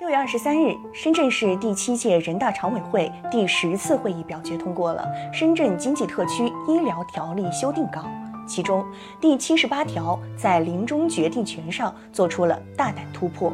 [0.00, 8.00] 六月二十三日，深圳市第七届人大常委会第十次会议表决通过了《深圳经济特区医疗条例修订稿》，
[8.44, 8.84] 其中
[9.20, 13.52] 第七十八条在临终决定权上做出了大胆突破。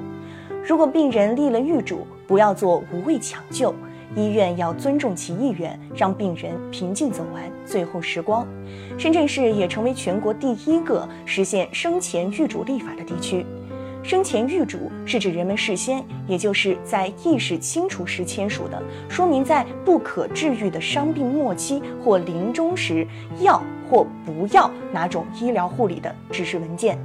[0.67, 3.75] 如果病人立了预嘱，不要做无谓抢救，
[4.17, 8.49] 医院要尊重其意愿，让病人平静走完最后时光。
[8.97, 13.45] 深圳市也成为全国第一个实现生前预嘱立法的地区。
[14.03, 23.07] 生前预嘱是指人们事先，也就是在意识清楚时签署的，说明在不可治愈的伤病末期或临终时
[23.41, 26.99] 要或不要哪种医疗护理的指示文件。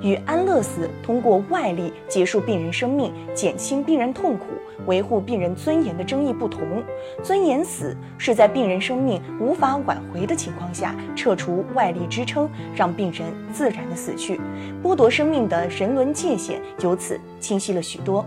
[0.00, 4.46] 与安乐死通过外力结束病人生命、减轻病人痛苦、
[4.86, 6.82] 维护病人尊严的争议不同，
[7.22, 14.40] 尊严死是在病人生命无法挽回的情况下，撤除外力支撑，让病人自然的死去，
[14.82, 18.24] 剥夺生命的人伦界限由此清晰了许多。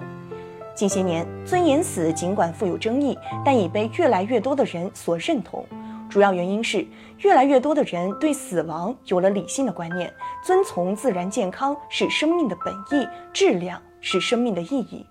[0.74, 5.66] 近些年，尊严死尽管富有争议，但已被越来越多的人所认同。
[6.12, 6.86] 主要原因是，
[7.20, 15.06] 越来越多的人对死亡有了理性的观念，遵从自然健康是生命的本意，质量是生命的意义。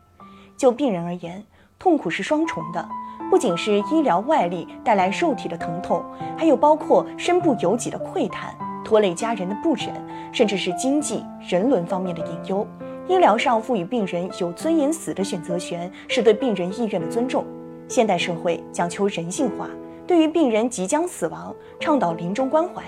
[0.58, 1.42] 就病人而言，
[1.78, 2.86] 痛苦是双重的，
[3.30, 6.04] 不仅是医疗外力带来肉体的疼痛，
[6.36, 9.88] 还有包括身不由己的喟叹、拖累家人的不忍，
[10.32, 12.68] 甚至是经济、人伦方面的隐忧。
[13.08, 17.42] 医疗上赋予病人有尊严死的选择权，是对病人意愿的尊重。
[17.88, 19.66] 现代社会讲求人性化。
[20.10, 22.82] 对于病人即将死亡，倡导临终关怀，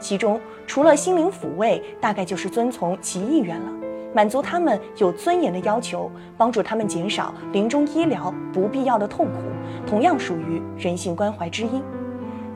[0.00, 3.70] 其中除了心灵抚慰，大概就是遵从其意愿了，
[4.14, 9.42] 满足他们有尊严的要求，帮助他们减少临终医疗不必要的痛苦，
[9.86, 11.82] 同样属于人性关怀之一。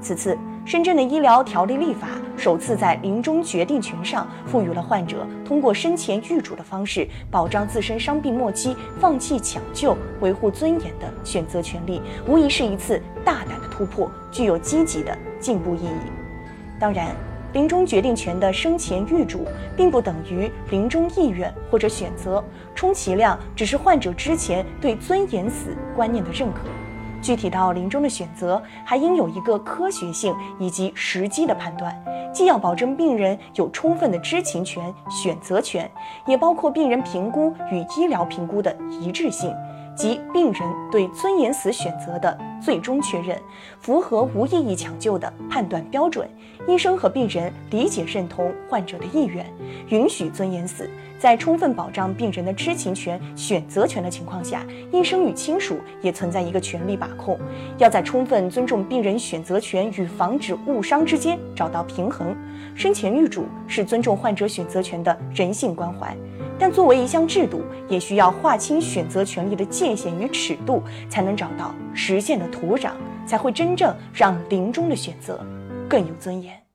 [0.01, 13.66] 此次，深圳的医疗条例立法首次在临终决定权上赋予了患者通过生前预嘱的方式，保障自身伤病末期放弃抢救、维护尊严的选择权利，无疑是一次大胆的。
[13.77, 16.11] 突破具有积极的进步意义。
[16.81, 17.15] 当然，
[17.53, 19.47] 临终决定权的生前预嘱
[19.77, 22.43] 并不等于临终意愿或者选择，
[22.75, 26.61] 充其量只是患者之前对尊严死观念的认可。
[27.23, 31.97] 具体到临终的选择，还应有一个科学性以及时机的判断，
[32.33, 35.91] 既要保证病人有充分的知情权、选择权，
[36.27, 39.53] 也包括病人评估与医疗评估的一致性。
[39.97, 40.63] 及病人
[40.93, 43.41] 对尊严死选择的最终确认，
[43.81, 46.29] 符合无意义抢救的判断标准。
[46.69, 49.47] 医生和病人理解认同患者的意愿，
[49.89, 50.89] 允许尊严死。
[51.19, 57.39] 在充分保障病人的知情权、选择权的情况下，医生与亲属也存在一个权力把控，
[57.79, 62.37] 要在充分尊重病人选择权与防止误伤之间找到平衡。
[62.75, 66.15] 生前预嘱是尊重患者选择权的人性关怀。
[66.59, 72.93] 但作为一项制度，也需要划清选择权利的界限与尺度，才能找到实现的土壤，
[73.27, 75.39] 才会真正让临终的选择
[75.89, 76.66] 更有尊严。